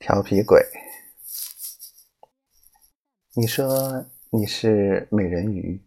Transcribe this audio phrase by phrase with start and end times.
[0.00, 0.58] 调皮鬼，
[3.34, 5.86] 你说你是美人鱼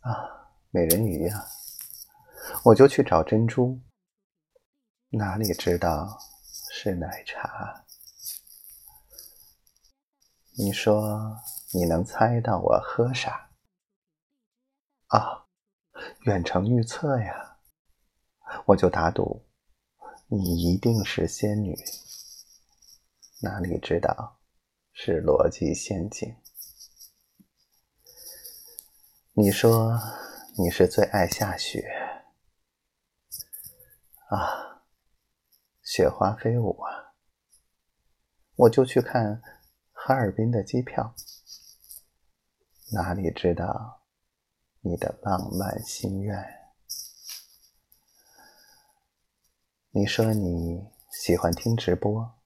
[0.00, 0.50] 啊？
[0.70, 1.46] 美人鱼呀，
[2.64, 3.80] 我就去找珍珠，
[5.10, 6.18] 哪里知道
[6.72, 7.84] 是奶茶？
[10.58, 11.40] 你说
[11.72, 13.50] 你能猜到我喝啥？
[15.06, 15.46] 啊，
[16.22, 17.60] 远程预测呀，
[18.66, 19.46] 我就打赌
[20.26, 21.78] 你一定是仙女。
[23.44, 24.40] 哪里知道
[24.94, 26.34] 是逻辑陷阱？
[29.34, 30.00] 你说
[30.56, 31.86] 你是最爱下雪
[34.30, 34.82] 啊，
[35.82, 37.12] 雪花飞舞啊，
[38.54, 39.42] 我就去看
[39.92, 41.14] 哈尔滨的机票。
[42.92, 44.06] 哪里知道
[44.80, 46.42] 你的浪漫心愿？
[49.90, 52.38] 你说你喜欢听直播。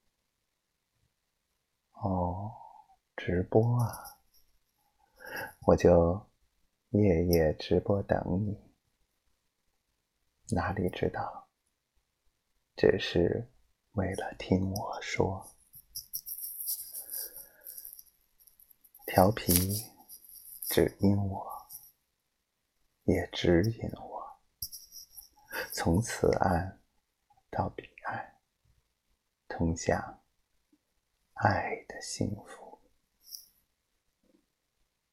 [2.00, 2.54] 哦，
[3.16, 4.18] 直播啊，
[5.66, 6.28] 我就
[6.90, 8.56] 夜夜直播等你。
[10.54, 11.48] 哪里知道，
[12.76, 13.50] 只是
[13.92, 15.50] 为了听我说。
[19.04, 19.92] 调皮，
[20.62, 21.68] 只因我，
[23.04, 24.38] 也指引我，
[25.72, 26.80] 从此岸
[27.50, 28.38] 到彼岸，
[29.48, 30.17] 通向。
[31.38, 32.67] 爱的幸福。